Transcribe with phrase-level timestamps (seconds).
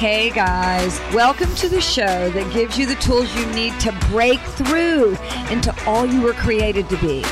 [0.00, 4.40] Hey guys, welcome to the show that gives you the tools you need to break
[4.40, 5.14] through
[5.50, 7.22] into all you were created to be,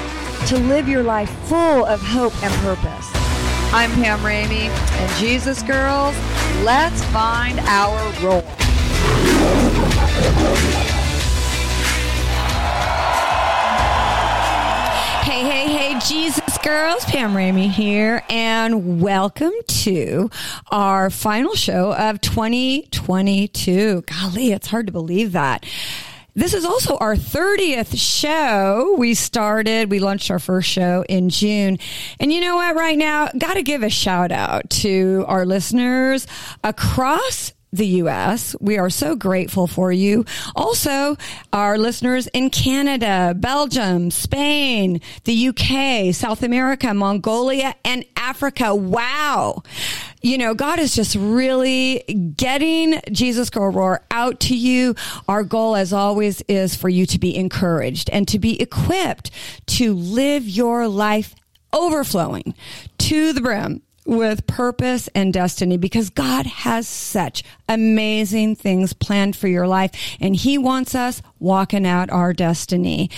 [0.48, 3.10] to live your life full of hope and purpose.
[3.72, 6.14] I'm Pam Ramey, and Jesus Girls,
[6.62, 8.42] let's find our role.
[15.24, 20.28] Hey, hey, hey, Jesus girls, Pam Ramey here, and welcome to
[20.70, 24.02] our final show of 2022.
[24.02, 25.64] Golly, it's hard to believe that.
[26.34, 28.96] This is also our 30th show.
[28.98, 31.78] We started, we launched our first show in June.
[32.18, 36.26] And you know what, right now, got to give a shout out to our listeners
[36.64, 38.56] across the U.S.
[38.60, 40.24] We are so grateful for you.
[40.56, 41.16] Also,
[41.52, 48.74] our listeners in Canada, Belgium, Spain, the U.K., South America, Mongolia, and Africa.
[48.74, 49.62] Wow.
[50.22, 52.02] You know, God is just really
[52.36, 54.94] getting Jesus Girl Roar out to you.
[55.28, 59.30] Our goal, as always, is for you to be encouraged and to be equipped
[59.66, 61.34] to live your life
[61.72, 62.54] overflowing
[62.98, 69.48] to the brim with purpose and destiny because God has such amazing things planned for
[69.48, 73.10] your life and he wants us walking out our destiny.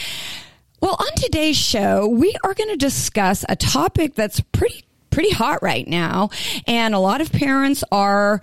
[0.81, 5.61] Well, on today's show, we are going to discuss a topic that's pretty pretty hot
[5.61, 6.31] right now
[6.69, 8.41] and a lot of parents are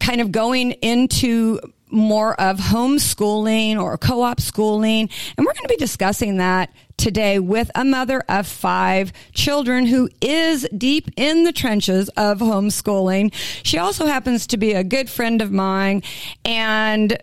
[0.00, 1.60] kind of going into
[1.92, 5.10] more of homeschooling or co-op schooling.
[5.36, 10.08] And we're going to be discussing that today with a mother of five children who
[10.20, 13.32] is deep in the trenches of homeschooling.
[13.62, 16.02] She also happens to be a good friend of mine
[16.44, 17.20] and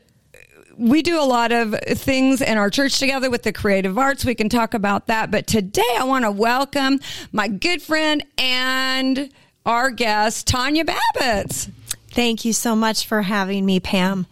[0.78, 4.24] we do a lot of things in our church together with the creative arts.
[4.24, 5.30] We can talk about that.
[5.30, 7.02] But today I want to welcome
[7.34, 9.30] my good friend and
[9.66, 11.70] our guest, Tonya Babitz.
[12.12, 14.26] Thank you so much for having me, Pam.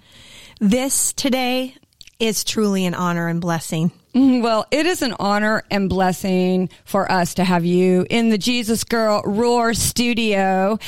[0.59, 1.75] This today
[2.19, 3.91] is truly an honor and blessing.
[4.15, 4.41] Mm-hmm.
[4.41, 8.83] Well, it is an honor and blessing for us to have you in the Jesus
[8.83, 10.79] Girl Roar studio.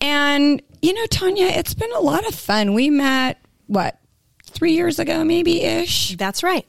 [0.00, 2.72] And, you know, Tonya, it's been a lot of fun.
[2.72, 3.98] We met, what,
[4.44, 6.16] three years ago, maybe ish?
[6.16, 6.66] That's right.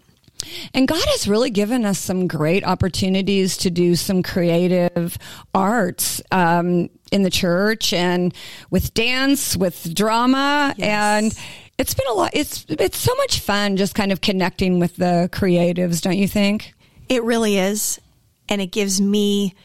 [0.74, 5.18] And God has really given us some great opportunities to do some creative
[5.54, 8.34] arts um, in the church and
[8.70, 10.88] with dance, with drama, yes.
[10.88, 11.40] and
[11.82, 12.30] it's been a lot.
[12.34, 16.74] It's it's so much fun just kind of connecting with the creatives, don't you think?
[17.10, 18.00] It really is,
[18.48, 19.56] and it gives me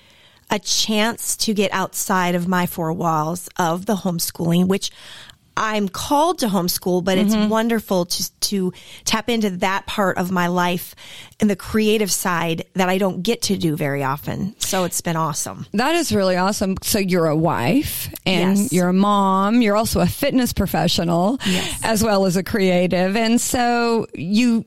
[0.50, 4.90] a chance to get outside of my four walls of the homeschooling, which
[5.56, 7.28] I'm called to homeschool, but mm-hmm.
[7.28, 8.72] it's wonderful to, to
[9.04, 10.94] tap into that part of my life
[11.40, 14.54] and the creative side that I don't get to do very often.
[14.60, 15.66] So it's been awesome.
[15.72, 16.76] That is really awesome.
[16.82, 18.72] So you're a wife and yes.
[18.72, 19.62] you're a mom.
[19.62, 21.80] You're also a fitness professional yes.
[21.82, 23.16] as well as a creative.
[23.16, 24.64] And so you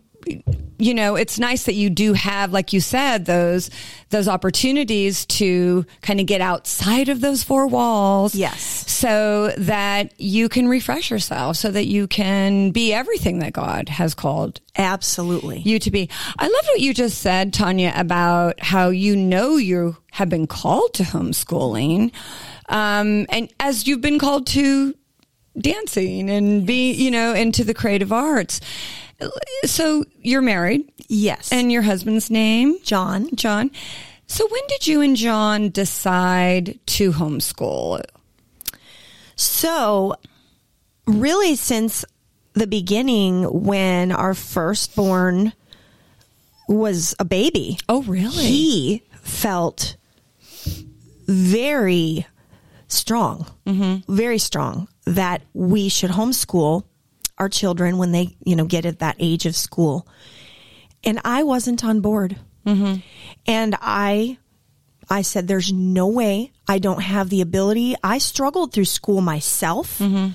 [0.79, 3.69] you know, it's nice that you do have, like you said, those,
[4.11, 8.33] those opportunities to kind of get outside of those four walls.
[8.33, 8.89] Yes.
[8.89, 14.13] So that you can refresh yourself so that you can be everything that God has
[14.13, 14.61] called.
[14.77, 15.59] Absolutely.
[15.59, 16.09] You to be.
[16.37, 20.93] I love what you just said, Tonya, about how you know you have been called
[20.95, 22.13] to homeschooling.
[22.69, 24.95] Um, and as you've been called to
[25.57, 28.61] dancing and be, you know, into the creative arts.
[29.65, 30.91] So you're married?
[31.07, 31.51] Yes.
[31.51, 32.77] And your husband's name?
[32.83, 33.29] John.
[33.35, 33.71] John.
[34.27, 38.03] So when did you and John decide to homeschool?
[39.35, 40.15] So
[41.05, 42.05] really since
[42.53, 45.53] the beginning when our firstborn
[46.67, 47.79] was a baby.
[47.89, 48.43] Oh, really?
[48.43, 49.95] He felt
[51.27, 52.25] very
[52.87, 54.13] strong, mm-hmm.
[54.13, 56.83] very strong that we should homeschool
[57.39, 60.07] our children when they, you know, get at that age of school.
[61.03, 62.37] And I wasn't on board.
[62.65, 62.99] Mm-hmm.
[63.47, 64.37] And I,
[65.09, 67.95] I said, there's no way I don't have the ability.
[68.03, 69.99] I struggled through school myself.
[69.99, 70.33] Mm-hmm.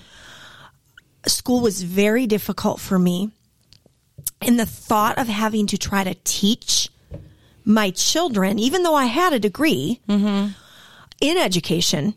[1.26, 3.30] School was very difficult for me.
[4.40, 6.88] And the thought of having to try to teach
[7.64, 10.52] my children, even though I had a degree mm-hmm.
[11.20, 12.14] in education,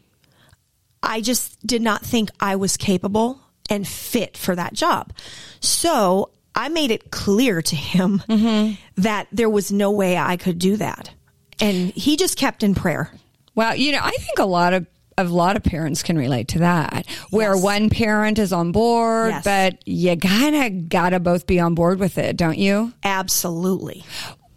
[1.03, 5.13] I just did not think I was capable and fit for that job.
[5.59, 8.73] So I made it clear to him mm-hmm.
[9.01, 11.11] that there was no way I could do that.
[11.59, 13.11] And he just kept in prayer.
[13.55, 14.85] Well, you know, I think a lot of
[15.17, 17.63] a lot of parents can relate to that where yes.
[17.63, 19.43] one parent is on board yes.
[19.43, 24.05] but you kind of gotta both be on board with it don't you absolutely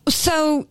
[0.06, 0.68] so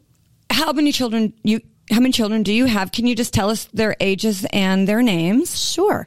[0.52, 1.60] how many children you
[1.90, 5.02] how many children do you have can you just tell us their ages and their
[5.02, 6.06] names sure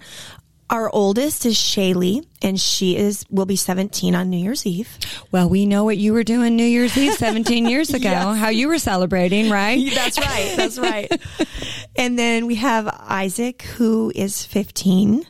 [0.73, 4.89] Our oldest is Shaylee, and she is will be 17 on New Year's Eve.
[5.31, 8.39] Well, we know what you were doing New Year's Eve 17 years ago, Yes.
[8.39, 9.79] how you were celebrating, right?
[9.95, 10.55] That's right.
[10.57, 11.13] That's right.
[11.97, 15.27] and then we have Isaac, who is 15,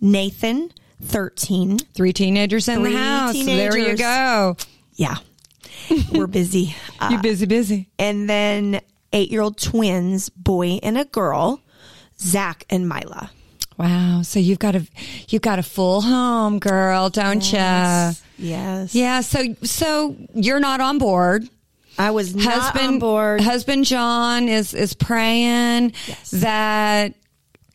[0.00, 1.78] Nathan, 13.
[1.92, 3.44] Three teenagers in Three the house.
[3.44, 4.56] There you go.
[4.94, 5.16] Yeah,
[6.12, 6.74] we're busy.
[6.98, 7.88] Uh, You busy, busy.
[7.98, 8.80] and then
[9.12, 11.60] eight year old twins, boy and a girl,
[12.18, 13.30] Zach and Mila.
[13.78, 14.22] Wow.
[14.22, 14.86] So you've got a
[15.28, 17.58] you've got a full home, girl, don't you?
[17.58, 18.94] Yes.
[18.94, 19.20] Yeah.
[19.20, 21.48] So so you're not on board.
[21.98, 23.40] I was not husband on board.
[23.40, 26.30] Husband John is is praying Yes.
[26.32, 27.14] that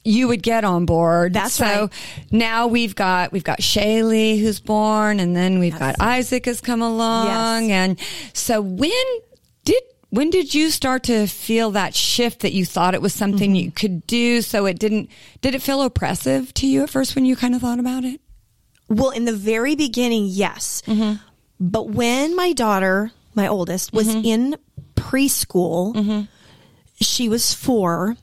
[0.06, 1.34] you would get on board.
[1.34, 1.90] That's so right.
[2.32, 6.82] now we've got we've got Shaylee who's born, and then we've got Isaac has come
[6.82, 7.72] along, Yes.
[7.72, 8.00] and
[8.34, 8.92] so when
[10.13, 13.65] when did you start to feel that shift that you thought it was something Mm-hmm.
[13.65, 14.44] you could do?
[14.44, 15.10] So it didn't.
[15.42, 18.21] Did it feel oppressive to you at first when you kind of thought about it?
[18.88, 20.83] Well, in the very beginning, yes.
[20.86, 21.15] Mm-hmm.
[21.60, 24.24] But when my daughter, my oldest, was mm-hmm.
[24.24, 24.56] in
[24.94, 26.21] preschool, mm-hmm.
[27.01, 28.15] she was four,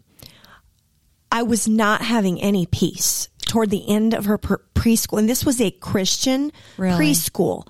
[1.33, 5.19] I was not having any peace toward the end of her preschool.
[5.19, 6.97] And this was a Christian Really?
[7.05, 7.67] preschool.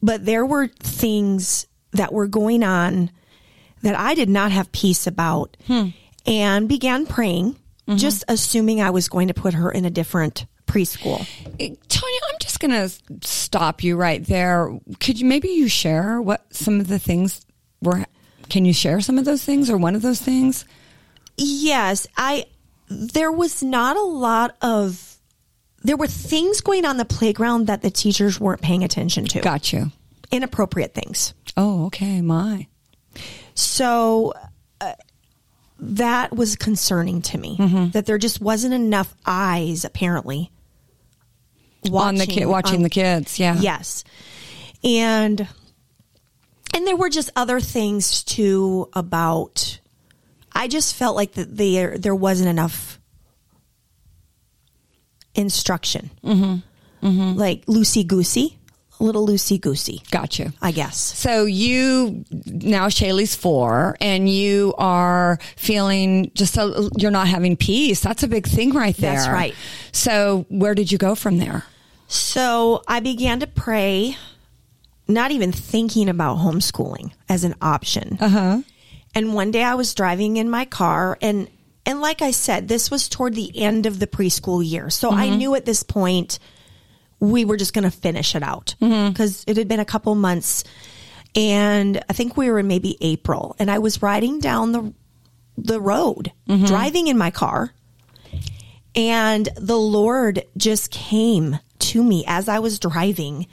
[0.00, 3.10] But there were things that were going on
[3.82, 5.88] that I did not have peace about hmm.
[6.26, 7.96] and began praying, mm-hmm.
[7.96, 11.20] just assuming I was going to put her in a different preschool.
[11.58, 12.88] Eh, Tonya, I'm just going to
[13.26, 14.78] stop you right there.
[15.00, 17.44] Could you maybe you share what some of the things
[17.82, 18.04] were?
[18.48, 20.64] Can you share some of those things or one of those things?
[21.36, 22.46] Yes, I
[22.88, 25.18] there was not a lot of
[25.82, 29.40] there were things going on the playground that the teachers weren't paying attention to.
[29.40, 29.92] Got you.
[30.30, 31.34] Inappropriate things.
[31.56, 32.20] Oh, okay.
[32.20, 32.66] My.
[33.58, 34.34] So
[34.80, 34.92] uh,
[35.80, 37.90] that was concerning to me Mm-hmm.
[37.90, 40.50] that there just wasn't enough eyes apparently
[41.92, 43.38] on the kid, watching on- the kids.
[43.38, 43.56] Yeah.
[43.58, 44.04] Yes.
[44.84, 45.48] And
[46.74, 49.80] and there were just other things too about
[50.52, 53.00] I just felt like that there there wasn't enough
[55.34, 56.10] instruction.
[56.24, 57.34] Mm-hmm.
[57.36, 58.57] Like loosey goosey,
[59.00, 60.52] a little loosey goosey, Got you.
[60.60, 60.98] I guess.
[60.98, 68.00] So you now Shaylee's four, and you are feeling just a, you're not having peace.
[68.00, 69.14] That's a big thing right there.
[69.14, 69.54] That's right.
[69.92, 71.64] So where did you go from there?
[72.08, 74.16] So I began to pray,
[75.06, 78.18] not even thinking about homeschooling as an option.
[78.20, 78.62] Uh huh.
[79.14, 81.48] And one day I was driving in my car and
[81.86, 84.90] and like I said, this was toward the end of the preschool year.
[84.90, 86.38] So I knew at this point
[87.20, 89.10] we were just going to finish it out mm-hmm.
[89.10, 90.64] because it had been a couple months
[91.34, 94.92] and I think we were in maybe April and I was riding down the
[95.56, 96.66] the road mm-hmm.
[96.66, 97.72] driving in my car
[98.94, 103.46] and the Lord just came to me as I was driving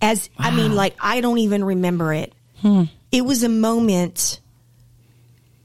[0.00, 2.32] as I mean like I don't even remember it.
[2.60, 2.84] Hmm.
[3.12, 4.40] It was a moment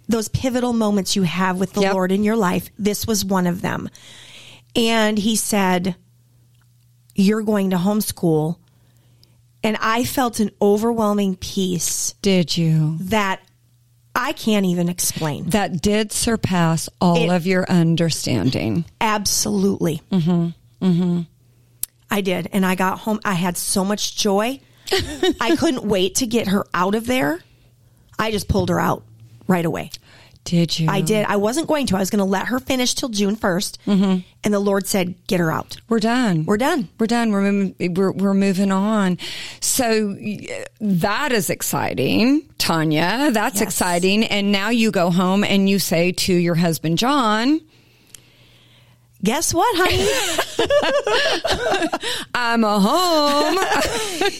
[0.09, 1.94] those pivotal moments you have with the Yep.
[1.94, 2.69] Lord in your life.
[2.77, 3.89] This was one of them.
[4.75, 5.95] And he said,
[7.19, 8.57] You're going to homeschool.
[9.62, 12.95] And I felt an overwhelming peace Did you?
[13.01, 13.42] that
[14.16, 15.50] I can't even explain.
[15.50, 18.86] That did surpass all It- of your understanding.
[19.01, 20.01] Absolutely.
[20.12, 20.86] Mm-hmm.
[20.86, 21.22] Mm-hmm.
[22.10, 22.48] I did.
[22.53, 23.20] And I got home.
[23.25, 24.62] I had so much joy.
[25.41, 27.39] I couldn't wait to get her out of there.
[28.17, 29.03] I just pulled her out
[29.48, 29.91] right away.
[30.46, 30.89] Did you?
[30.89, 31.25] I did.
[31.27, 31.96] I wasn't going to.
[31.96, 33.77] I was going to let her finish till June 1st.
[33.86, 34.19] Mm-hmm.
[34.43, 35.77] And the Lord said, get her out.
[35.89, 36.46] We're done.
[36.46, 36.88] We're done.
[36.98, 37.31] We're done.
[37.31, 39.17] We're moving, we're, we're moving on.
[39.60, 40.15] So
[40.81, 43.31] that is exciting, Tonya.
[43.34, 43.63] That's Yes.
[43.63, 44.24] exciting.
[44.24, 47.62] And now you go home and you say to your husband, John,
[49.22, 50.08] Guess what, honey?
[52.34, 53.58] I'm a home.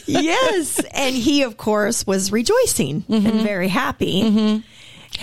[0.06, 0.79] yes.
[0.94, 4.63] And he, of course, was rejoicing and very happy.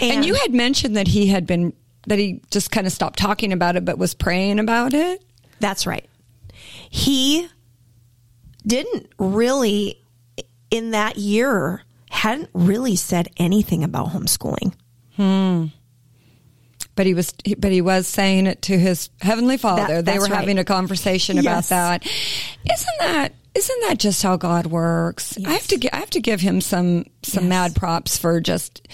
[0.00, 1.73] And, and you had mentioned that he had been,
[2.07, 5.23] that he just kind of stopped talking about it, but was praying about it.
[5.61, 6.07] That's right.
[6.91, 7.49] He
[8.67, 10.03] didn't really,
[10.71, 14.73] in that year, hadn't really said anything about homeschooling.
[15.17, 15.67] Hmm.
[16.95, 20.03] But he was, but he was saying it to his heavenly Father.
[20.03, 22.07] That- they were having a conversation about that.
[22.07, 23.35] Isn't that?
[23.55, 25.37] Isn't that just how God works?
[25.45, 25.95] I have to.
[25.95, 27.49] I have to give him some some Yes.
[27.50, 28.87] mad props for just,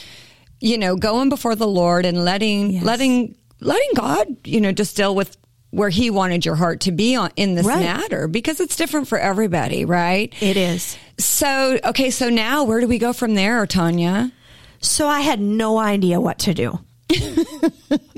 [0.63, 2.85] you know, going before the Lord and letting Yes.
[2.85, 5.37] letting letting God, you know, just deal with
[5.71, 7.81] where He wanted your heart to be on in this Right.
[7.83, 10.33] matter because it's different for everybody, right?
[10.41, 10.97] It is.
[11.19, 14.33] So okay, so now where do we go from there, Tonya?
[14.81, 16.79] So I had no idea what to do.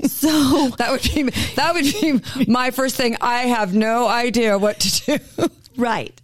[0.07, 1.23] so That would be
[1.55, 2.21] that would be
[2.51, 3.17] my first thing.
[3.21, 5.47] I have no idea what to do.
[5.77, 6.19] Right.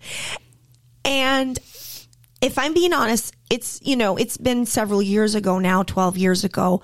[1.04, 1.58] And
[2.42, 6.44] if I'm being honest, it's, you know, it's been several years ago now, 12 years
[6.44, 6.82] ago.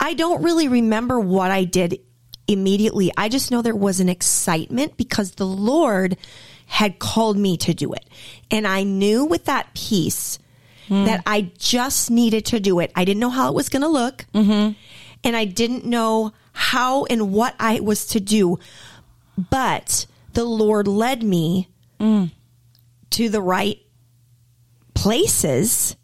[0.00, 2.00] I don't really remember what I did
[2.46, 3.12] immediately.
[3.16, 6.16] I just know there was an excitement because the Lord
[6.66, 8.08] had called me to do it.
[8.50, 10.38] And I knew with that peace
[10.86, 11.04] hmm.
[11.04, 12.90] that I just needed to do it.
[12.96, 14.26] I didn't know how it was going to look.
[14.34, 14.72] Mm-hmm.
[15.24, 18.58] And I didn't know how and what I was to do.
[19.50, 21.68] But the Lord led me
[22.00, 22.30] mm.
[23.10, 23.80] to the right
[25.02, 25.96] places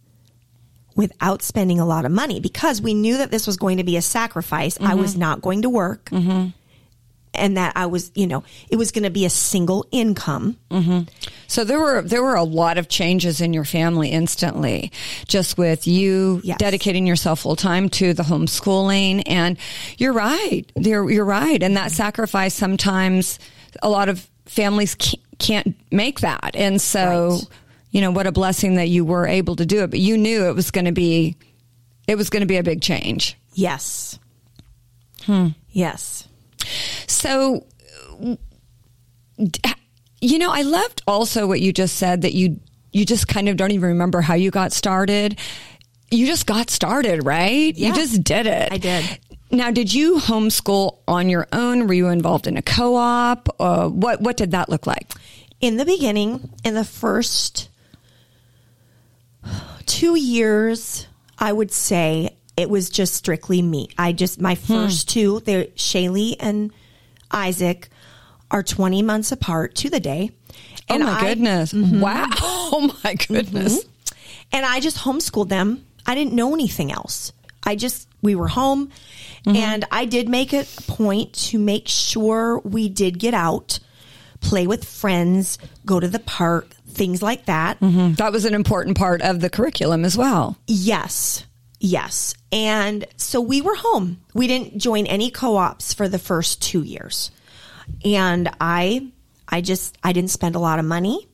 [0.96, 3.96] without spending a lot of money because we knew that this was going to be
[3.96, 4.78] a sacrifice.
[4.80, 6.08] I was not going to work.
[7.36, 10.56] And that I was, you know, it was going to be a single income.
[11.48, 14.92] So there were there were a lot of changes in your family instantly,
[15.26, 16.58] just with you Yes.
[16.58, 19.24] dedicating yourself full time to the homeschooling.
[19.26, 19.58] And
[19.98, 21.60] you're right, you're, you're right.
[21.60, 23.40] And that sacrifice sometimes
[23.82, 24.96] a lot of families
[25.40, 26.52] can't make that.
[26.54, 27.48] And so, Right.
[27.94, 29.90] You know, what a blessing that you were able to do it.
[29.90, 31.36] But you knew it was going to be
[32.08, 33.38] it was going to be a big change.
[33.54, 34.18] Yes.
[35.70, 36.26] Yes.
[37.06, 37.64] So,
[40.20, 42.58] you know, I loved also what you just said that you
[42.92, 45.38] you just kind of don't even remember how you got started.
[46.10, 47.76] You just got started, right?
[47.76, 47.88] Yeah.
[47.88, 48.72] You just did it.
[48.72, 49.20] I did.
[49.52, 51.86] Now, did you homeschool on your own?
[51.86, 53.48] Were you involved in a co-op?
[53.60, 55.12] Uh, what what did that look like?
[55.60, 57.70] in the beginning, in the first
[59.86, 61.06] two years,
[61.38, 63.88] I would say it was just strictly me.
[63.98, 64.64] I just, my hmm.
[64.64, 66.72] first two, they're Shaylee and
[67.30, 67.88] Isaac
[68.50, 70.30] are 20 months apart to the day.
[70.88, 71.72] Oh my I- goodness!
[71.72, 72.00] Mm-hmm.
[72.00, 72.30] Wow!
[72.76, 73.34] Oh my mm-hmm.
[73.34, 73.84] goodness!
[74.52, 75.84] and I just homeschooled them.
[76.06, 77.32] I didn't know anything else.
[77.62, 78.90] I just, we were home
[79.46, 79.56] mm-hmm.
[79.56, 83.78] and I did make a point to make sure we did get out,
[84.44, 87.80] play with friends, go to the park, things like that.
[87.80, 88.14] Mm-hmm.
[88.14, 90.56] That was an important part of the curriculum as well.
[90.66, 91.44] Yes.
[91.80, 92.34] Yes.
[92.52, 94.20] And so we were home.
[94.32, 97.30] We didn't join any co-ops for the first 2 years.
[98.04, 99.10] And I
[99.48, 101.28] I just I didn't spend a lot of money.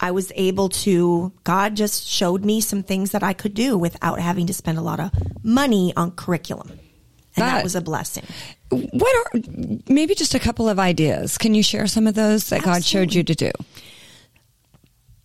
[0.00, 4.18] I was able to God just showed me some things that I could do without
[4.18, 5.12] having to spend a lot of
[5.44, 6.78] money on curriculum.
[7.36, 8.24] And that, was a blessing.
[8.70, 9.40] What are
[9.88, 11.36] maybe just a couple of ideas?
[11.36, 13.50] Can you share some of those that God showed you to do?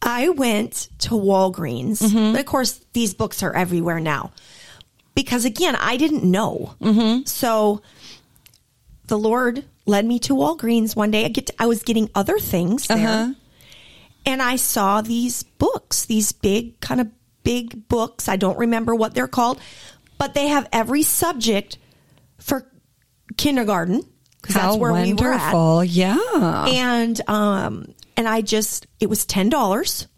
[0.02, 2.02] I went to Walgreens,
[2.34, 4.32] but of course, these books are everywhere now.
[5.14, 6.76] Because again, I didn't know.
[7.26, 7.82] So
[9.08, 11.26] the Lord led me to Walgreens one day.
[11.26, 13.34] I get I was getting other things there, Uh-huh.
[14.26, 17.08] and I saw these books, these big kind of
[17.44, 18.30] big books.
[18.30, 19.60] I don't remember what they're called,
[20.18, 21.78] but they have every subject
[22.50, 22.70] for
[23.38, 24.04] kindergarten
[24.42, 25.84] because that's where we were at wonderful!
[25.84, 26.66] Yeah.
[26.68, 30.08] and um and I just it was ten dollars.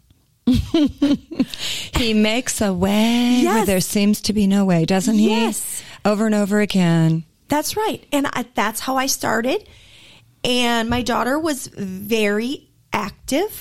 [1.95, 5.29] He makes a way where there seems to be no way, doesn't he?
[5.29, 5.83] Yes.
[6.03, 7.25] Over and over again.
[7.47, 9.67] That's right, and I, that's how I started.
[10.43, 13.51] And my daughter was very active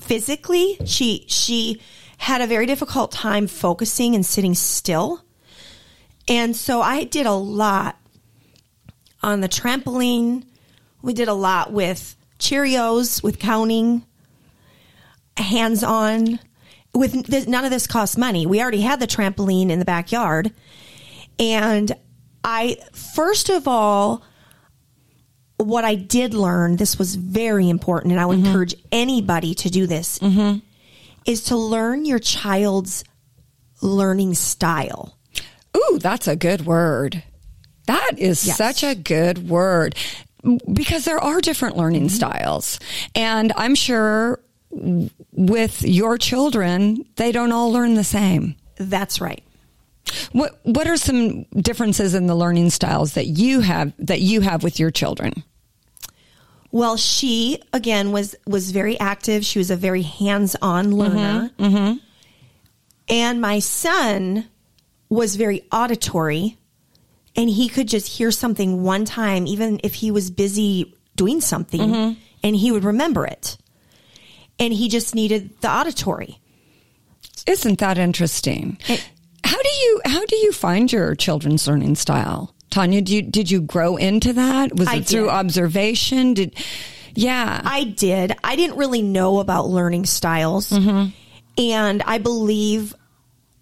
[0.00, 0.78] physically.
[0.84, 1.80] She she
[2.18, 5.24] had a very difficult time focusing and sitting still,
[6.28, 7.96] and so I did a lot
[9.22, 10.44] on the trampoline.
[11.02, 14.04] We did a lot with Cheerios, with counting,
[15.36, 16.38] hands on.
[16.92, 18.46] With this, none of this cost money.
[18.46, 20.52] We already had the trampoline in the backyard,
[21.40, 21.90] and
[22.44, 24.22] I first of all,
[25.56, 28.46] what I did learn, this was very important, and I would mm-hmm.
[28.46, 30.58] encourage anybody to do this, mm-hmm.
[31.26, 33.02] is to learn your child's
[33.82, 35.13] learning style.
[35.76, 37.22] Ooh, that's a good word.
[37.86, 38.56] That is Yes.
[38.56, 39.94] such a good word
[40.72, 42.16] because there are different learning mm-hmm.
[42.16, 42.78] styles.
[43.14, 44.40] And I'm sure
[45.32, 48.56] with your children, they don't all learn the same.
[48.76, 49.42] That's right.
[50.32, 54.62] What what are some differences in the learning styles that you have that you have
[54.62, 55.44] with your children?
[56.70, 59.44] Well, she again was was very active.
[59.44, 61.50] She was a very hands-on learner.
[61.58, 61.64] Mm-hmm.
[61.64, 61.96] Mm-hmm.
[63.08, 64.46] And my son
[65.08, 66.58] was very auditory
[67.36, 71.80] and he could just hear something one time even if he was busy doing something
[71.80, 72.20] mm-hmm.
[72.42, 73.56] and he would remember it.
[74.58, 76.38] And he just needed the auditory.
[77.46, 78.78] Isn't that interesting?
[79.44, 82.54] How do you how do you find your children's learning style?
[82.70, 84.76] Tonya, Did you, did you grow into that?
[84.76, 85.30] Was I it through did.
[85.30, 86.34] observation?
[86.34, 86.56] Did
[87.14, 87.60] yeah.
[87.64, 88.34] I did.
[88.42, 90.70] I didn't really know about learning styles.
[90.70, 91.10] Mm-hmm.
[91.56, 92.94] And I believe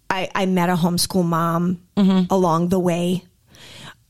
[0.09, 1.81] I, I met a homeschool mom
[2.29, 3.23] along the way,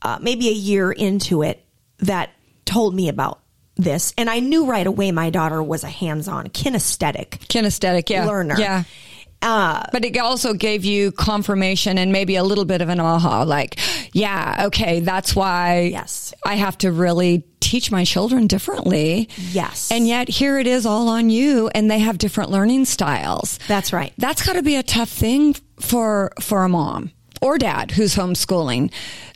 [0.02, 1.64] uh, maybe a year into it,
[1.98, 2.30] that
[2.64, 3.40] told me about
[3.76, 4.12] this.
[4.18, 8.26] And I knew right away my daughter was a hands on, kinesthetic Kinesthetic, yeah.
[8.26, 8.56] learner.
[8.58, 8.84] Yeah.
[9.44, 13.42] Uh, But it also gave you confirmation and maybe a little bit of an aha,
[13.42, 13.78] like,
[14.12, 16.32] yeah, okay, that's why Yes.
[16.44, 19.28] I have to really teach my children differently.
[19.52, 19.90] Yes.
[19.90, 23.58] And yet here it is all on you and they have different learning styles.
[23.68, 24.12] That's right.
[24.18, 27.10] That's got to be a tough thing for, for a mom
[27.42, 28.92] or dad who's homeschooling,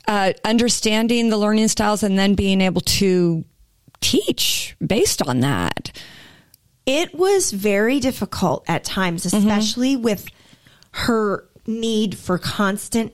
[0.07, 3.45] uh, understanding the learning styles and then being able to
[4.01, 5.91] teach based on that.
[6.89, 9.37] It was very difficult at times, mm-hmm.
[9.37, 10.25] especially with
[10.91, 13.13] her need for constant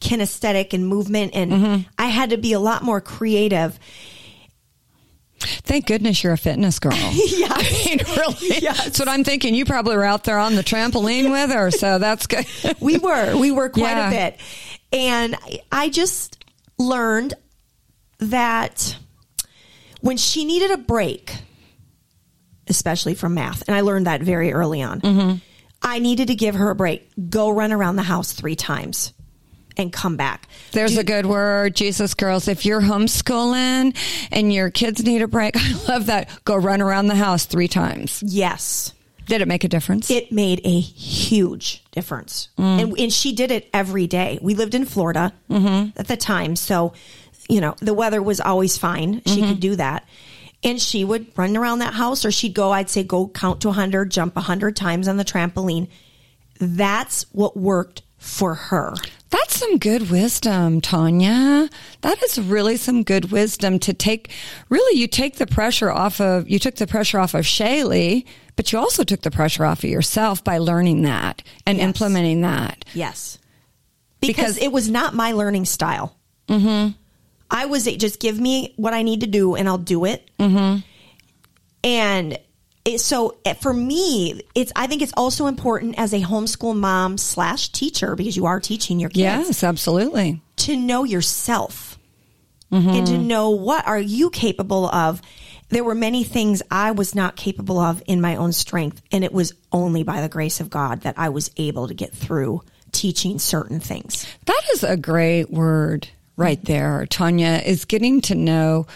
[0.00, 1.32] kinesthetic and movement.
[1.34, 1.88] And mm-hmm.
[1.98, 3.80] I had to be a lot more creative.
[5.40, 6.92] Thank goodness you're a fitness girl.
[7.12, 7.48] Yeah.
[7.50, 8.60] I mean, really.
[8.62, 8.84] Yes.
[8.84, 9.54] That's what I'm thinking.
[9.56, 12.46] You probably were out there on the trampoline with her, so that's good.
[12.80, 14.08] We were, we were quite Yeah.
[14.08, 14.40] a bit.
[14.92, 15.36] And
[15.72, 16.44] I just
[16.78, 17.34] learned
[18.18, 18.96] that
[20.00, 21.34] when she needed a break,
[22.68, 25.40] especially from math, and I learned that very early on,
[25.82, 29.12] I needed to give her a break, go run around the house three times
[29.76, 30.48] and come back.
[30.72, 32.48] There's a good word, Jesus girls.
[32.48, 33.96] If you're homeschooling
[34.32, 36.30] and your kids need a break, I love that.
[36.44, 38.22] Go run around the house three times.
[38.24, 38.92] Yes.
[39.26, 40.08] Did it make a difference?
[40.08, 42.48] it made a huge difference.
[42.58, 42.82] Mm.
[42.82, 44.38] And, and she did it every day.
[44.40, 45.98] We lived in Florida mm-hmm.
[45.98, 46.54] at the time.
[46.54, 46.92] So,
[47.48, 49.22] you know, the weather was always fine.
[49.26, 49.60] She could mm-hmm.
[49.60, 50.04] do that.
[50.64, 53.68] And she would run around that house or she'd go, I'd say, go count to
[53.68, 55.88] 100, jump 100 times on the trampoline.
[56.58, 58.94] That's what worked for her.
[59.30, 61.70] That's some good wisdom, Tonya.
[62.00, 64.32] That is really some good wisdom to take.
[64.70, 68.24] Really, you take the pressure off of, you took the pressure off of Shaylee,
[68.56, 71.84] but you also took the pressure off of yourself by learning that and Yes.
[71.84, 72.84] implementing that.
[72.94, 73.38] Yes.
[74.20, 76.16] Because, Because- it was not my learning style.
[76.48, 76.92] Mm-hmm.
[77.50, 80.28] I was just give me what I need to do and I'll do it.
[80.38, 80.80] Mm-hmm.
[81.84, 82.38] And
[82.84, 87.18] it, so eh, for me, it's I think it's also important as a homeschool mom
[87.18, 90.40] slash teacher because you are teaching your kids Yes, absolutely.
[90.56, 91.98] to know yourself
[92.72, 95.22] and to know what are you capable of.
[95.68, 99.32] There were many things I was not capable of in my own strength, and it
[99.32, 103.38] was only by the grace of God that I was able to get through teaching
[103.38, 104.26] certain things.
[104.44, 108.86] That is a great word right there, Tonya, is getting to know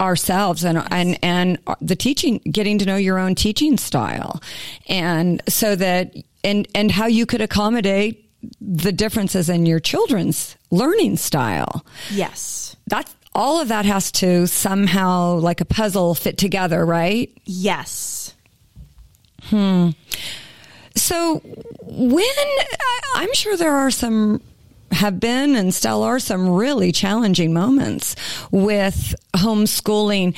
[0.00, 4.40] ourselves and, and, and the teaching, getting to know your own teaching style.
[4.88, 8.26] And so that, and, and how you could accommodate
[8.60, 11.84] the differences in your children's learning style.
[12.10, 12.76] Yes.
[12.86, 17.30] That, all of that has to somehow like a puzzle fit together, right?
[17.44, 18.34] Yes.
[19.44, 19.90] Hmm.
[20.96, 21.40] So
[21.82, 24.40] when I- I'm sure there are some
[24.90, 28.16] have been and still are some really challenging moments
[28.50, 30.36] with homeschooling.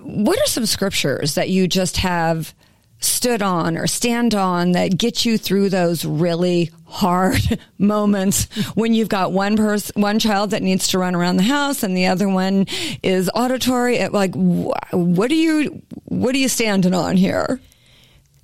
[0.00, 2.54] What are some scriptures that you just have
[3.00, 7.40] stood on or stand on that get you through those really hard
[7.78, 8.44] moments
[8.76, 11.96] when you've got one person, one child that needs to run around the house and
[11.96, 12.66] the other one
[13.02, 13.96] is auditory?
[13.96, 17.60] It- Like, wh- what are you, what are you standing on here?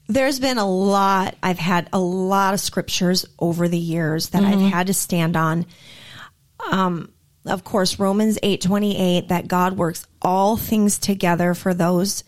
[0.09, 4.73] There's been a lot, I've had a lot of scriptures over the years that I've
[4.73, 5.66] had to stand on.
[6.71, 7.12] Um,
[7.44, 12.25] of course, Romans 8 28, that God works all things together for those,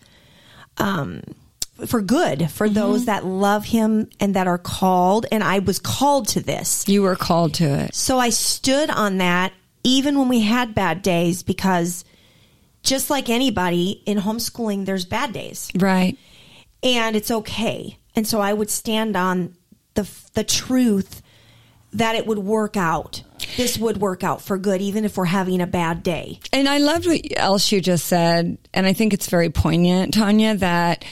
[0.77, 1.21] um,
[1.85, 5.25] for good, for those that love him and that are called.
[5.31, 6.87] And I was called to this.
[6.87, 7.95] You were called to it.
[7.95, 12.05] So I stood on that even when we had bad days because
[12.83, 16.17] just like anybody in homeschooling, there's bad days Right.
[16.83, 17.97] And it's okay.
[18.15, 19.55] And so I would stand on
[19.93, 21.21] the the truth
[21.93, 23.23] that it would work out.
[23.57, 26.39] This would work out for good, even if we're having a bad day.
[26.53, 28.57] And I loved what else you just said.
[28.73, 31.03] And I think it's very poignant, Tonya, that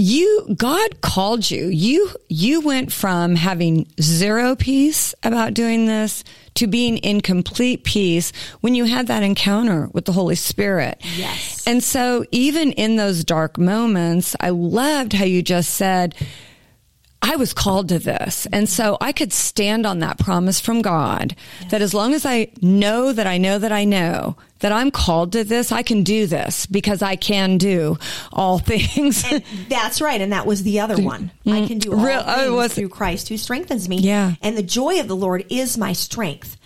[0.00, 1.66] you, God called you.
[1.66, 8.32] You, you went from having zero peace about doing this to being in complete peace
[8.60, 11.00] when you had that encounter with the Holy Spirit.
[11.16, 11.66] Yes.
[11.66, 16.14] And so even in those dark moments, I loved how you just said,
[17.22, 18.46] I was called to this.
[18.50, 21.36] And so I could stand on that promise from God
[21.68, 25.32] that as long as I know that I know that I know that I'm called
[25.32, 27.98] to this, I can do this because I can do
[28.32, 29.24] all things.
[29.68, 31.30] That's right, and that was the other one.
[31.46, 33.98] I can do all Real- oh, things was- through Christ who strengthens me.
[33.98, 34.34] Yeah.
[34.42, 36.56] and the joy of the Lord is my strength.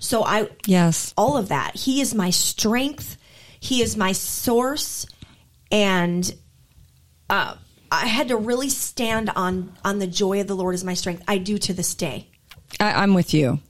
[0.00, 1.12] So I, yes.
[1.16, 1.74] all of that.
[1.74, 3.16] He is my strength.
[3.58, 5.06] He is my source,
[5.72, 6.32] and
[7.30, 7.54] uh,
[8.02, 11.22] I had to really stand on on the joy of the Lord is my strength.
[11.28, 12.28] I do to this day.
[12.80, 13.60] I, I'm with you.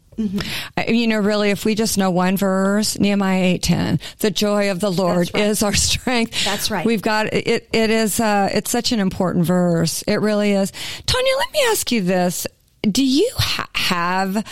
[0.77, 4.71] I- You know, really, if we just know one verse, Nehemiah eight ten, the joy
[4.71, 5.45] of the Lord right.
[5.45, 6.45] is our strength.
[6.45, 6.87] That's right.
[6.87, 7.69] We've got it.
[7.73, 8.21] It is.
[8.21, 10.03] Uh, it's such an important verse.
[10.03, 10.71] It really is.
[11.07, 12.47] Tonya, let me ask you this:
[12.83, 14.47] Do you ha- have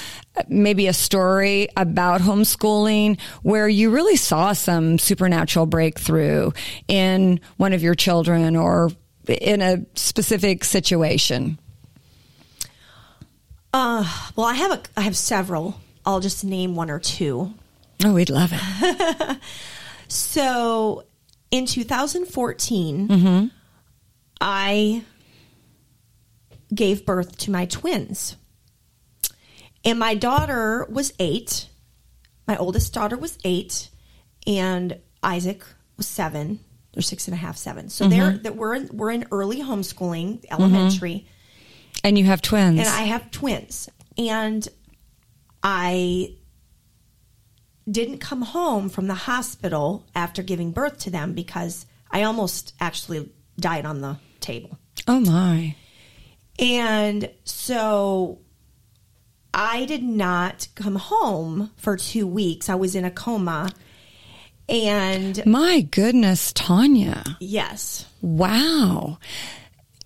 [0.48, 6.50] maybe a story about homeschooling where you really saw some supernatural breakthrough
[6.88, 8.90] in one of your children or
[9.28, 11.58] in a specific situation?
[13.72, 14.04] Uh,
[14.36, 15.80] well, I have a I have several.
[16.04, 17.54] I'll just name one or two.
[18.04, 19.38] Oh, we'd love it.
[20.12, 21.04] So,
[21.50, 23.50] in 2014,
[24.42, 25.02] I
[26.74, 28.36] gave birth to my twins.
[29.86, 31.68] And my daughter was eight.
[32.46, 33.88] My oldest daughter was eight,
[34.46, 35.64] and Isaac
[35.96, 36.60] was seven.
[36.92, 37.88] They're six and a half, seven.
[37.88, 38.42] So they're mm-hmm.
[38.42, 41.28] that we're in, we're in early homeschooling, elementary, mm-hmm.
[42.04, 42.78] And you have twins.
[42.80, 43.88] and I have twins.
[44.18, 44.66] And
[45.62, 46.36] I
[47.90, 53.30] didn't come home from the hospital after giving birth to them because I almost actually
[53.58, 54.78] died on the table.
[55.06, 55.76] oh my.
[56.58, 58.40] And so
[59.54, 62.68] I did not come home for two weeks.
[62.68, 63.70] I was in a coma.
[64.68, 67.36] And My goodness, Tonya.
[67.40, 69.18] yes, Wow.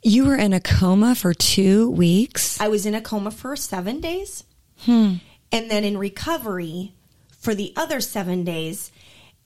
[0.02, 2.60] You were in a coma for two weeks?
[2.60, 4.44] I was in a coma for seven days.
[4.78, 5.14] Hmm.
[5.52, 6.94] And then in recovery
[7.38, 8.92] for the other seven days.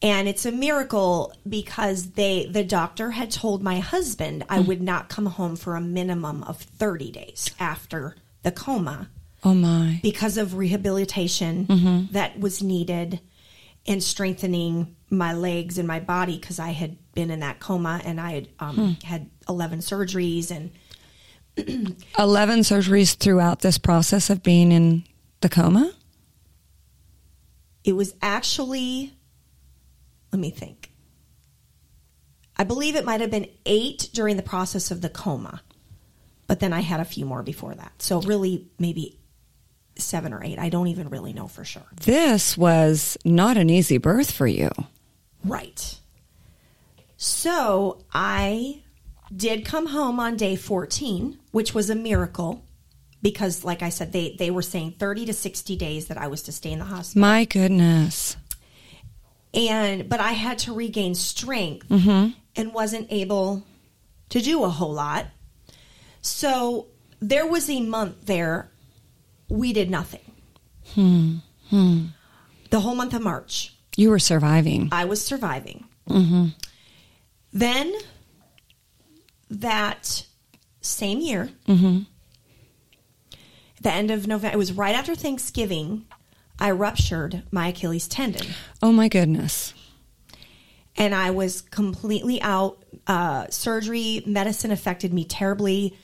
[0.03, 4.69] And it's a miracle because they the doctor had told my husband I hmm.
[4.69, 9.09] would not come home for a minimum of 30 days after the coma.
[9.43, 10.01] Oh my.
[10.03, 12.13] because of rehabilitation mm-hmm.
[12.13, 13.21] that was needed
[13.87, 18.21] and strengthening my legs and my body because I had been in that coma and
[18.21, 20.71] I had um, had 11 surgeries and
[22.19, 25.05] 11 surgeries throughout this process of being in
[25.41, 25.93] the coma?
[27.83, 29.15] it was actually
[30.33, 30.93] let me think.
[32.57, 35.63] I believe it might have been eight during the process of the coma
[36.51, 37.93] but then i had a few more before that.
[38.03, 39.21] So really maybe
[39.95, 40.59] seven or eight.
[40.59, 41.87] I don't even really know for sure.
[41.95, 44.69] This was not an easy birth for you.
[45.45, 45.99] Right.
[47.17, 48.83] So I
[49.35, 52.65] did come home on day 14, which was a miracle
[53.23, 56.43] because, like I said, they, they were saying 30 to 60 days that I was
[56.45, 57.21] to stay in the hospital.
[57.21, 58.37] My goodness.
[59.53, 62.31] And, but I had to regain strength mm-hmm.
[62.57, 63.65] and wasn't able
[64.31, 65.27] to do a whole lot.
[66.23, 66.87] So
[67.21, 68.71] there was a month there,
[69.49, 70.21] we did nothing.
[70.95, 71.37] Hmm.
[71.69, 72.07] Hmm.
[72.71, 73.75] The whole month of March.
[73.97, 74.89] You were surviving.
[74.93, 75.85] I was surviving.
[77.53, 77.93] Then
[79.51, 80.25] that
[80.81, 82.07] same year, the
[83.93, 86.05] end of November, it was right after Thanksgiving,
[86.59, 88.47] I ruptured my Achilles tendon
[88.83, 89.73] Oh my goodness.
[90.97, 92.85] and I was completely out.
[93.07, 95.97] Uh, surgery, medicine affected me terribly.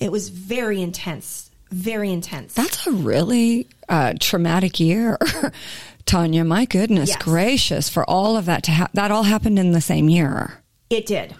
[0.00, 2.54] It was very intense, very intense.
[2.54, 5.18] That's a really uh, traumatic year.
[6.06, 7.22] Tonya, my goodness Yes.
[7.22, 8.92] gracious, for all of that to happen.
[8.94, 10.62] That all happened in the same year.
[10.90, 11.34] it did.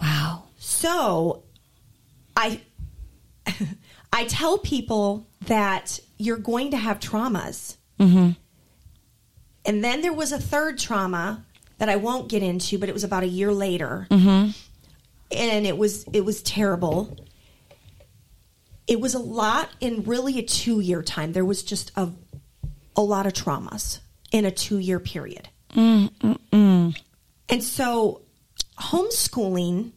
[0.00, 0.44] Wow.
[0.58, 1.42] So
[2.36, 2.60] I
[4.12, 7.76] I tell people that you're going to have traumas.
[7.98, 8.30] Mm-hmm.
[9.66, 11.44] And then there was a third trauma
[11.78, 14.06] that I won't get into, but it was about a year later.
[14.10, 14.50] Mm-hmm.
[15.36, 17.16] And it was it was terrible.
[18.86, 21.32] It was a lot in really a 2-year time.
[21.32, 22.10] There was just a
[22.96, 24.00] a lot of traumas
[24.32, 25.48] in a 2-year period.
[25.74, 26.12] And
[27.60, 28.22] so
[28.78, 29.92] homeschooling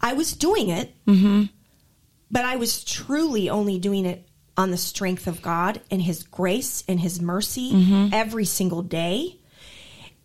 [0.00, 1.44] I was doing it, mm-hmm.
[2.30, 6.84] but I was truly only doing it on the strength of God and His grace
[6.86, 8.08] and His mercy mm-hmm.
[8.12, 9.38] every single day.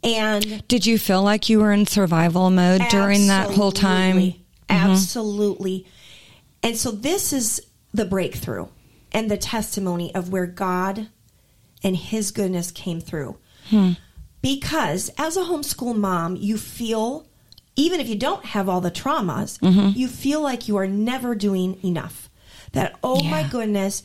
[0.03, 4.17] And Did you feel like you were in survival mode during that whole time?
[4.17, 4.41] Absolutely.
[4.69, 4.91] Mm-hmm.
[4.91, 5.87] Absolutely.
[6.63, 7.61] And so this is
[7.93, 8.67] the breakthrough
[9.11, 11.07] and the testimony of where God
[11.83, 13.37] and His goodness came through.
[13.69, 13.91] Hmm.
[14.41, 17.27] Because as a homeschool mom, you feel,
[17.75, 19.97] even if you don't have all the traumas, mm-hmm.
[19.97, 22.29] you feel like you are never doing enough.
[22.73, 24.01] That, oh my goodness,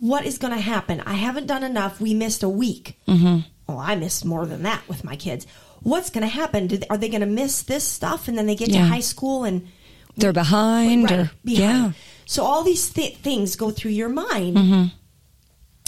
[0.00, 1.00] what is going to happen?
[1.02, 2.00] I haven't done enough.
[2.00, 2.98] We missed a week.
[3.06, 3.40] Mm-hmm.
[3.68, 5.46] Well, I missed more than that with my kids.
[5.82, 6.66] What's going to happen?
[6.66, 8.80] Did, are they going to miss this stuff and then they get Yeah.
[8.82, 9.68] to high school and
[10.16, 11.84] They're behind, Right, or behind.
[11.84, 11.92] yeah.
[12.26, 14.84] So all these th- things go through your mind, Mm-hmm.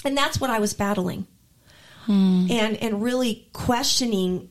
[0.05, 1.27] And that's what I was battling,
[2.07, 2.47] Hmm.
[2.51, 4.49] and and really questioning: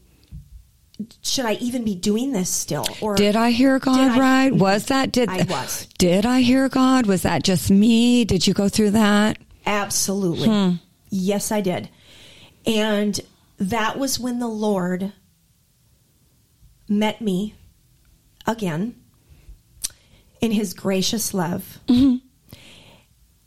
[1.22, 2.86] should I even be doing this still?
[3.02, 4.54] Or Did I hear God I- right?
[4.56, 5.88] Was that did I was.
[5.98, 7.06] Did I hear God?
[7.06, 8.24] Was that just me?
[8.26, 9.38] Did you go through that?
[9.66, 10.80] Absolutely.
[11.10, 11.90] Yes, I did.
[12.66, 13.20] And
[13.60, 15.12] that was when the Lord
[16.88, 17.56] met me
[18.48, 18.96] again
[20.42, 21.80] in his gracious love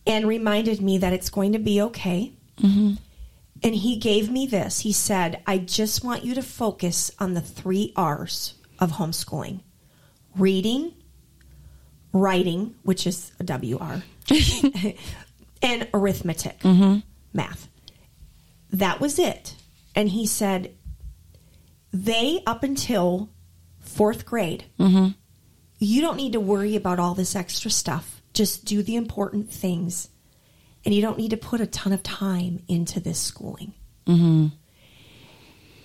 [0.07, 2.33] and reminded me that it's going to be okay.
[2.59, 2.95] Mm-hmm.
[3.63, 4.81] And he gave me this.
[4.81, 9.61] He said, I just want you to focus on the three R's of homeschooling
[10.37, 10.93] reading,
[12.13, 14.03] writing, which is a WR,
[15.63, 16.99] and arithmetic, mm-hmm.
[17.33, 17.69] math.
[18.71, 19.55] That was it.
[19.95, 20.75] And he said,
[21.93, 23.31] they, up until
[23.79, 25.11] fourth grade, mm-hmm.
[25.79, 28.21] you don't need to worry about all this extra stuff.
[28.35, 30.09] Just do the important things.
[30.85, 33.73] And you don't need to put a ton of time into this schooling.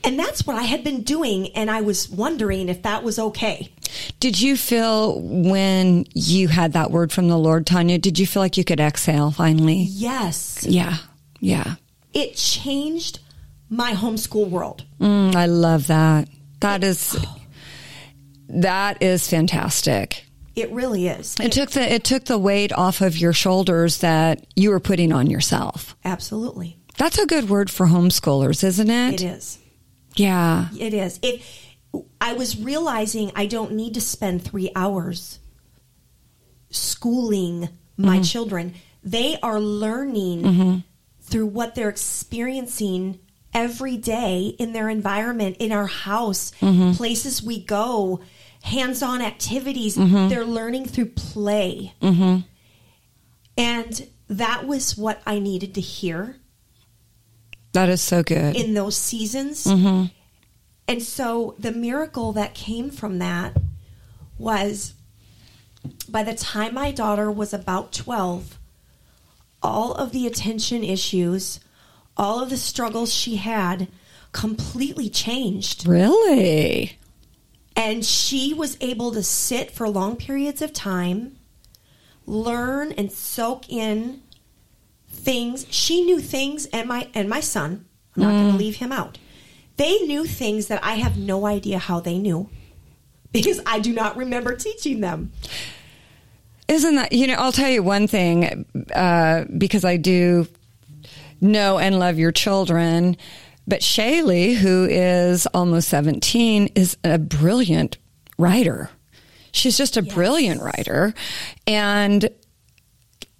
[0.03, 1.55] And that's what I had been doing.
[1.55, 3.71] And I was wondering if that was okay.
[4.19, 7.99] Did you feel when you had that word from the Lord, Tonya?
[8.01, 9.87] Did you feel like you could exhale finally?
[9.89, 10.65] Yes.
[10.67, 10.97] Yeah,
[11.39, 11.75] yeah.
[12.13, 13.19] It changed
[13.69, 14.83] my homeschool world.
[14.99, 16.27] Mm, I love that.
[16.59, 17.17] That is
[18.49, 20.25] that is fantastic.
[20.59, 21.35] It really is.
[21.39, 25.11] It took the it took the weight off of your shoulders that you were putting
[25.13, 25.95] on yourself.
[26.03, 26.77] Absolutely.
[26.97, 29.13] That's a good word for homeschoolers, isn't it?
[29.15, 29.59] It is.
[30.15, 30.67] Yeah.
[30.77, 31.19] It is.
[31.21, 31.41] It.
[32.19, 35.39] I was realizing I don't need to spend three hours
[36.69, 38.23] schooling my mm-hmm.
[38.23, 38.73] children.
[39.03, 40.77] They are learning mm-hmm.
[41.21, 43.19] through what they're experiencing
[43.53, 46.91] every day in their environment, in our house, mm-hmm.
[46.93, 48.21] places we go,
[48.63, 49.97] hands on activities.
[49.97, 50.29] Mm-hmm.
[50.29, 51.93] They're learning through play.
[52.01, 52.39] Mm-hmm.
[53.57, 56.37] And that was what I needed to hear
[57.73, 58.55] That is so good.
[58.55, 59.65] in those seasons.
[59.65, 60.05] Mm-hmm.
[60.87, 63.55] And so the miracle that came from that
[64.37, 64.93] was
[66.07, 68.57] by the time my daughter was about 12,
[69.61, 71.59] all of the attention issues,
[72.17, 73.87] all of the struggles she had
[74.31, 75.87] completely changed.
[75.87, 76.97] really?
[77.79, 81.37] And she was able to sit for long periods of time,
[82.25, 84.21] learn and soak in
[85.07, 85.65] things.
[85.69, 87.85] She knew things and my and my son,
[88.17, 89.17] I'm not going to leave him out.
[89.77, 92.49] They knew things that I have no idea how they knew
[93.31, 95.31] because I do not remember teaching them.
[96.67, 100.47] Isn't that, you know, I'll tell you one thing, uh, because I do
[101.39, 103.15] know and love your children,
[103.69, 107.97] but Shaylee, who is almost 17, is a brilliant
[108.37, 108.89] writer.
[109.51, 111.13] She's just a brilliant writer.
[111.67, 112.29] And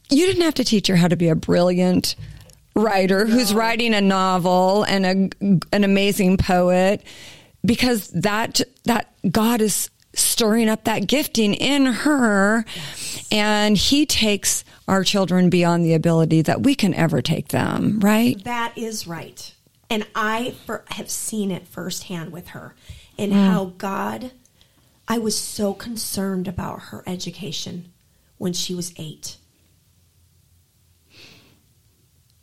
[0.10, 2.16] you didn't have to teach her how to be a brilliant
[2.76, 7.04] writer who's writing a novel and a, an amazing poet
[7.66, 12.66] because that that God is stirring up that gifting in her
[13.32, 18.44] and he takes our children beyond the ability that we can ever take them right
[18.46, 19.54] That is right.
[19.90, 22.76] And I for, have seen it firsthand with her
[23.18, 23.48] and mm.
[23.48, 24.32] how God,
[25.08, 27.92] I was so concerned about her education
[28.38, 29.38] when she was eight.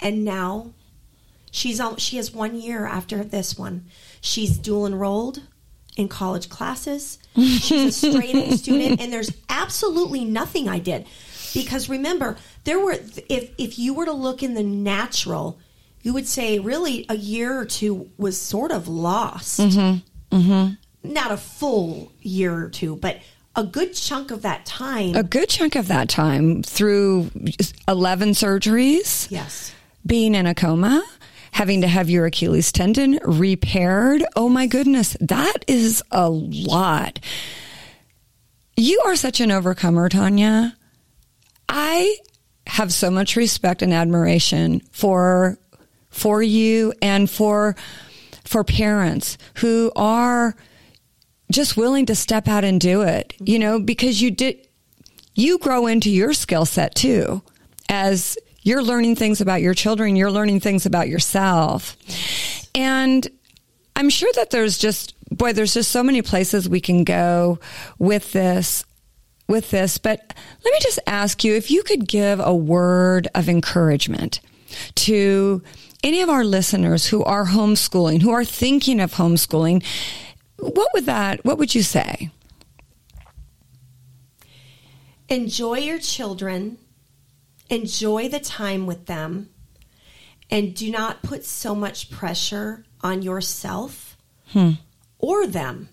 [0.01, 0.73] And now
[1.51, 3.87] she's al- she has one year after this one.
[4.21, 5.43] She's dual enrolled
[5.97, 7.19] in college classes.
[7.35, 11.07] She's a straight A student, and there's absolutely nothing I did
[11.55, 12.93] because remember there were
[13.29, 15.59] if if you were to look in the natural,
[16.07, 19.59] you would say really a year or two was sort of lost.
[19.59, 20.37] Mm-hmm.
[20.37, 21.13] Mm-hmm.
[21.13, 23.19] Not a full year or two, but
[23.57, 25.17] a good chunk of that time.
[25.17, 27.33] a good chunk of that time through
[27.89, 29.75] 11 surgeries yes.
[30.07, 31.05] being in a coma
[31.51, 37.19] having to have your achilles tendon repaired oh my goodness that is a lot
[38.77, 40.75] you are such an overcomer tonya
[41.67, 42.15] i
[42.67, 45.59] have so much respect and admiration for
[46.17, 47.77] for you and for
[48.45, 50.55] for parents who are
[51.51, 54.67] just willing to step out and do it you know because you did
[55.35, 57.43] you grow into your skill set too
[57.89, 61.97] as you're learning things about your children, you're learning things about yourself.
[62.75, 63.27] And
[63.95, 67.61] I'm sure that there's just, boy, there's just so many places we can go
[68.01, 68.85] with this,
[69.49, 69.99] with this.
[69.99, 74.41] But let me just ask you if you could give a word of encouragement
[74.97, 75.63] to
[76.07, 79.85] any of our listeners who are homeschooling, who are thinking of homeschooling,
[80.59, 82.31] what would that, what would you say?
[85.29, 86.79] enjoy your children,
[87.69, 89.51] enjoy the time with them,
[90.51, 94.17] and do not put so much pressure on yourself
[95.19, 95.89] or them.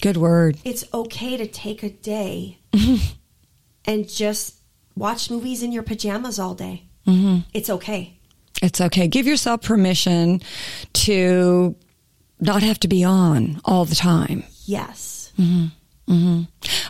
[0.00, 0.58] Good word.
[0.64, 2.58] It's okay to take a day
[3.84, 4.56] and just
[4.96, 6.84] watch movies in your pajamas all day.
[7.06, 7.40] Mm-hmm.
[7.52, 8.18] It's okay.
[8.62, 9.08] It's okay.
[9.08, 10.40] Give yourself permission
[10.94, 11.74] to
[12.40, 14.44] not have to be on all the time.
[14.64, 15.32] Yes.
[15.38, 16.12] Mm-hmm.
[16.12, 16.42] Mm-hmm.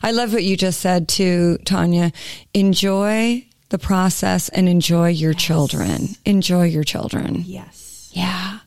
[0.03, 2.13] I love what you just said too, Tonya.
[2.53, 6.09] Enjoy the process and enjoy your children.
[6.25, 7.45] Enjoy your children.
[7.47, 8.11] Yes.
[8.13, 8.59] Yeah.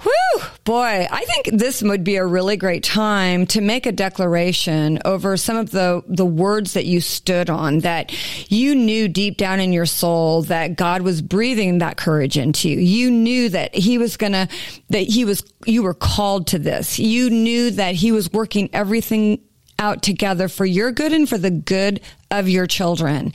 [0.00, 5.00] Whew, boy, I think this would be a really great time to make a declaration
[5.04, 8.12] over some of the, the words that you stood on that
[8.48, 12.78] you knew deep down in your soul that God was breathing that courage into you.
[12.78, 14.48] You knew that he was gonna,
[14.90, 17.00] that he was, you were called to this.
[17.00, 19.40] You knew that he was working everything
[19.78, 23.32] out together for your good and for the good of your children.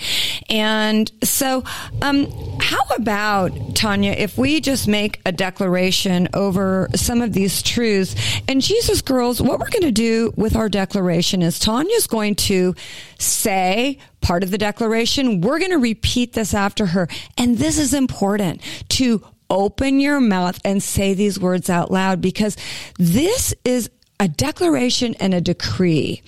[0.49, 1.63] And so,
[2.01, 2.27] um,
[2.60, 8.15] how about Tonya, if we just make a declaration over some of these truths
[8.47, 12.75] and Jesus girls, what we're going to do with our declaration is Tonya's going to
[13.17, 15.41] say part of the declaration.
[15.41, 17.08] We're going to repeat this after her.
[17.38, 22.58] And this is important to open your mouth and say these words out loud because
[22.97, 23.89] this is
[24.23, 26.23] a declaration and a decree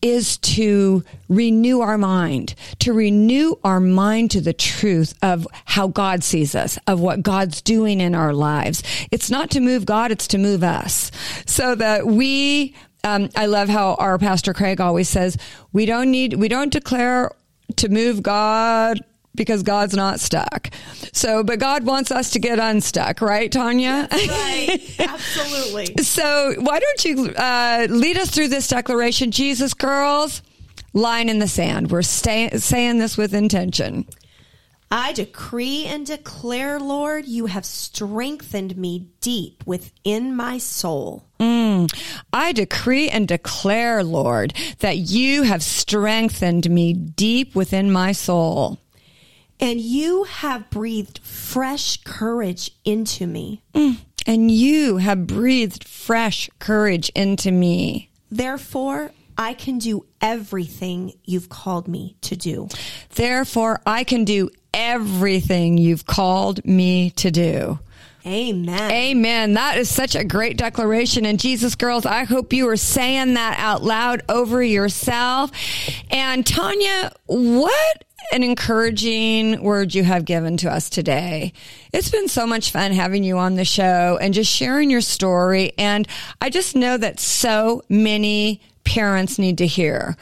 [0.00, 6.24] is to renew our mind, to renew our mind to the truth of how God
[6.24, 8.82] sees us, of what God's doing in our lives.
[9.10, 11.10] It's not to move God, it's to move us.
[11.44, 15.36] So that we, um, I love how our pastor Craig always says,
[15.74, 17.32] we don't need, we don't declare
[17.76, 19.04] to move God
[19.36, 20.70] because God's not stuck.
[21.12, 24.10] So, but God wants us to get unstuck, right, Tonya?
[24.10, 24.94] Right.
[24.98, 26.02] Absolutely.
[26.02, 30.42] So, why don't you uh, lead us through this declaration, Jesus girls?
[30.92, 31.90] Line in the sand.
[31.90, 34.06] We're stay- saying this with intention.
[34.90, 41.24] I decree and declare, Lord, you have strengthened me deep within my soul.
[42.32, 48.78] I decree and declare, Lord, that you have strengthened me deep within my soul.
[49.60, 53.62] And you have breathed fresh courage into me.
[53.74, 53.98] Mm.
[54.26, 58.10] And you have breathed fresh courage into me.
[58.30, 62.68] Therefore, I can do everything you've called me to do.
[63.14, 67.78] Therefore, I can do everything you've called me to do.
[68.26, 68.90] Amen.
[68.90, 69.54] Amen.
[69.54, 71.24] That is such a great declaration.
[71.24, 75.52] And Jesus, girls, I hope you are saying that out loud over yourself.
[76.10, 81.52] And Tonya, what an encouraging word you have given to us today.
[81.92, 85.72] It's been so much fun having you on the show and just sharing your story.
[85.78, 86.06] And
[86.40, 90.16] I just know that so many parents need to hear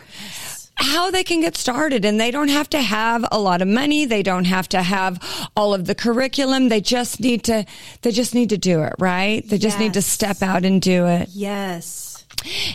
[0.77, 4.05] how they can get started and they don't have to have a lot of money.
[4.05, 6.69] They don't have to have all of the curriculum.
[6.69, 7.65] They just need to,
[8.03, 9.49] they just need to do it, right?
[9.49, 11.29] They just need to step out and do it.
[11.33, 12.27] Yes.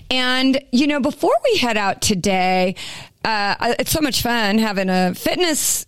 [0.09, 2.75] And, you know, before we head out today,
[3.23, 5.85] uh, it's so much fun having a fitness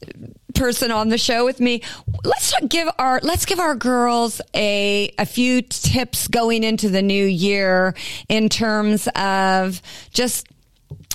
[0.54, 1.82] person on the show with me.
[2.24, 7.26] Let's give our, let's give our girls a, a few tips going into the new
[7.26, 7.96] year
[8.28, 10.48] in terms of just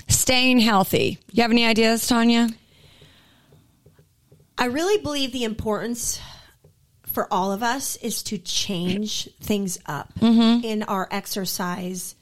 [0.09, 1.19] staying healthy.
[1.33, 2.55] You have any ideas, Tonya?
[4.59, 6.21] I really believe the importance
[7.07, 10.13] for all of us is to change things up
[10.65, 12.15] in our exercise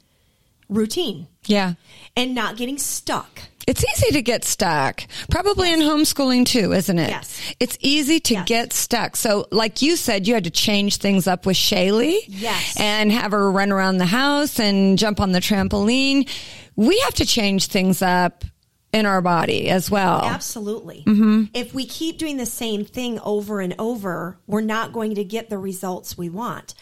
[0.68, 1.74] routine Yeah.
[2.16, 3.40] and not getting stuck.
[3.66, 5.03] It's easy to get stuck.
[5.31, 7.09] Probably in homeschooling too, isn't it?
[7.09, 7.40] Yes.
[7.61, 8.46] It's easy to Yes.
[8.48, 9.16] get stuck.
[9.16, 12.18] So, like you said, you had to change things up with Shaylee.
[12.29, 12.79] Yes.
[12.79, 16.29] And have her run around the house and jump on the trampoline.
[16.77, 18.44] We have to change things up
[18.92, 20.22] in our body as well.
[20.24, 21.03] Absolutely.
[21.07, 21.44] Mm-hmm.
[21.55, 25.48] If we keep doing the same thing over and over, we're not going to get
[25.50, 26.74] the results we want.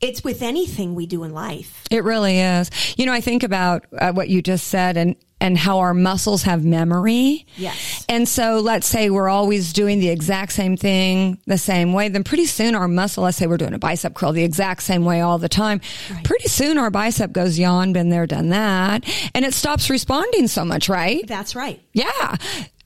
[0.00, 1.84] It's with anything we do in life.
[1.90, 2.70] It really is.
[2.96, 6.42] You know, I think about uh, what you just said and and how our muscles
[6.42, 7.46] have memory.
[7.56, 8.04] Yes.
[8.08, 12.24] And so let's say we're always doing the exact same thing the same way, then
[12.24, 15.22] pretty soon our muscle, let's say we're doing a bicep curl the exact same way
[15.22, 15.80] all the time.
[16.10, 16.24] Right.
[16.24, 19.08] Pretty soon our bicep goes yawn, been there, done that.
[19.34, 21.26] And it stops responding so much, right?
[21.26, 21.80] That's right.
[21.94, 22.36] Yeah.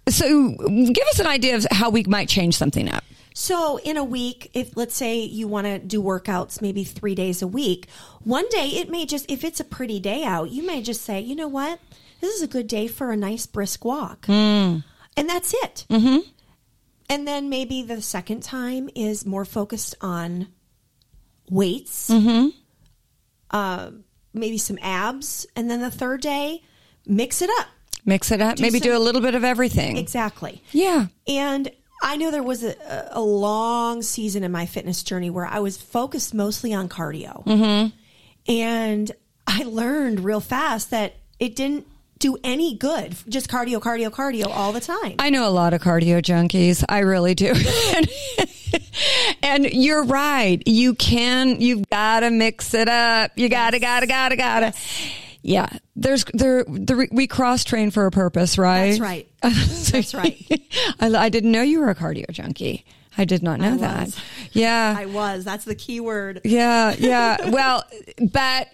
[0.09, 3.03] So give us an idea of how we might change something up.
[3.37, 7.43] So in a week, if let's say you want to do workouts maybe three days
[7.43, 7.89] a week,
[8.23, 11.21] one day it may just, if it's a pretty day out, you may just say,
[11.21, 11.81] you know what?
[12.21, 14.27] This is a good day for a nice brisk walk.
[15.17, 15.85] And that's it.
[15.91, 16.19] Mm-hmm.
[17.11, 20.47] And then maybe the second time is more focused on
[21.51, 22.49] weights, mm-hmm.
[23.51, 23.91] uh,
[24.33, 25.45] maybe some abs.
[25.57, 26.63] And then the third day,
[27.05, 27.67] mix it up.
[28.05, 28.61] Mix it up.
[28.61, 29.97] Maybe some- do a little bit of everything.
[29.97, 30.63] Exactly.
[30.71, 31.07] Yeah.
[31.27, 31.71] And
[32.05, 35.79] I know there was a, a long season in my fitness journey where I was
[35.79, 37.45] focused mostly on cardio.
[37.47, 37.97] Mm-hmm.
[38.53, 39.13] And
[39.47, 41.87] I learned real fast that it didn't
[42.19, 43.17] do any good.
[43.27, 45.15] Just cardio, cardio, cardio all the time.
[45.19, 46.85] I know a lot of cardio junkies.
[46.87, 47.55] I really do.
[49.43, 50.63] and you're right.
[50.67, 53.33] You can, you've got to mix it up.
[53.37, 54.75] You gotta, gotta, gotta, gotta.
[55.45, 55.69] Yeah.
[55.95, 58.99] There's, there, the, we cross train for a purpose, right?
[58.99, 59.29] That's right.
[59.43, 60.63] That's right.
[61.01, 62.87] I, I didn't know you were a cardio junkie.
[63.17, 64.19] I did not know that.
[64.53, 64.95] Yeah.
[64.97, 65.45] I was.
[65.45, 66.41] That's the key word.
[66.45, 67.51] Yeah, yeah.
[67.51, 67.85] well,
[68.33, 68.69] but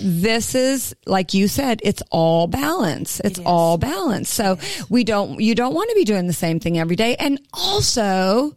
[0.00, 3.20] this is like you said, it's all balance.
[3.20, 4.28] It's It all balance.
[4.28, 4.58] So
[4.90, 7.14] we don't you don't want to be doing the same thing every day.
[7.16, 8.56] And also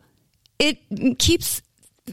[0.57, 0.79] it
[1.19, 1.61] keeps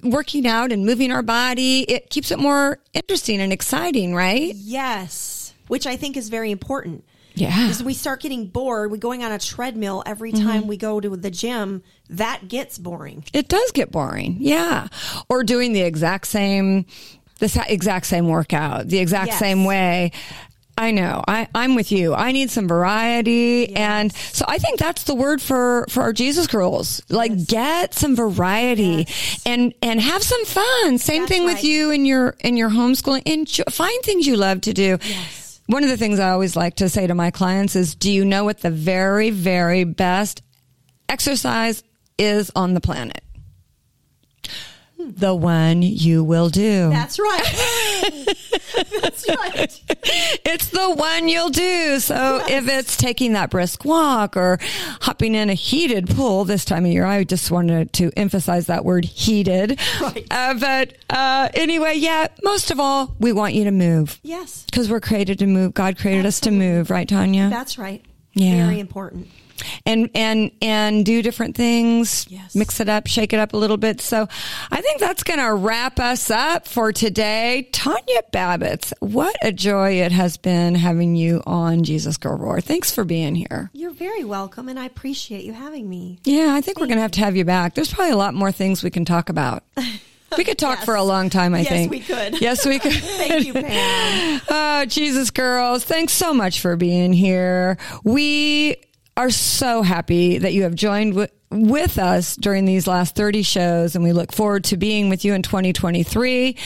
[0.03, 1.81] working out and moving our body.
[1.81, 4.55] It keeps it more interesting and exciting, right?
[4.55, 5.36] Yes.
[5.69, 7.05] Which I think is very important.
[7.35, 7.51] Yeah.
[7.51, 8.91] Because we start getting bored.
[8.91, 10.47] We're going on a treadmill every mm-hmm.
[10.47, 11.83] time we go to the gym.
[12.09, 13.25] That gets boring.
[13.33, 14.39] It does get boring.
[14.41, 14.89] Yeah.
[15.29, 16.87] Or doing the exact same,
[17.39, 19.39] the exact same workout, the exact Yes.
[19.39, 20.13] same way.
[20.79, 21.25] I know.
[21.27, 22.15] I, I'm with you.
[22.15, 23.75] I need some variety.
[23.75, 27.03] And so I think that's the word for, for our Jesus girls.
[27.09, 29.07] Like get some variety
[29.47, 30.99] and, and have some fun.
[30.99, 33.23] Same That's thing with you in your, in your homeschooling.
[33.25, 34.99] Enjoy, find things you love to do.
[35.67, 35.75] Yes.
[35.75, 38.25] One of the things I always like to say to my clients is, do you
[38.25, 40.43] know what the very, very best
[41.09, 41.83] exercise
[42.19, 43.23] is on the planet?
[44.99, 46.91] The one you will do.
[46.91, 47.45] That's right.
[49.01, 49.81] That's right.
[50.45, 51.99] it's the one you'll do.
[52.01, 54.59] So if it's taking that brisk walk or
[55.01, 58.85] hopping in a heated pool this time of year, I just wanted to emphasize that
[58.85, 59.79] word heated.
[60.01, 60.27] Right.
[60.31, 64.65] Uh, but uh, anyway, yeah, most of all, we want you to move Yes.
[64.65, 65.75] because we're created to move.
[65.75, 67.51] God created us to move, right, Tonya?
[67.51, 68.05] That's right.
[68.37, 68.67] Yeah.
[68.67, 69.29] Very important.
[69.87, 72.55] and and and do different things Yes.
[72.55, 74.29] mix it up shake it up a little bit so
[74.71, 79.93] i think that's going to wrap us up for today tonya babitz what a joy
[80.03, 84.25] it has been having you on jesus girl roar thanks for being here You're very
[84.25, 86.19] welcome, and I appreciate you having me.
[86.25, 88.35] yeah i think we're going to have to have you back there's probably a lot
[88.35, 89.63] more things we can talk about
[90.37, 90.85] we could talk Yes.
[90.85, 92.41] for a long time i Yes, think Yes, we could.
[92.41, 94.41] yes we could Thank you, Pam.
[94.49, 97.79] Oh, Jesus girls, thanks so much for being here.
[98.05, 98.77] We
[99.17, 103.95] are so happy that you have joined w- with us during these last 30 shows
[103.95, 106.57] and we look forward to being with you in 2023.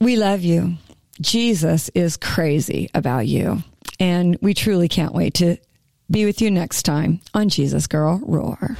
[0.00, 0.74] We love you.
[1.20, 3.62] Jesus is crazy about you
[4.00, 5.56] and we truly can't wait to
[6.10, 8.76] be with you next time on Jesus Girl Roar.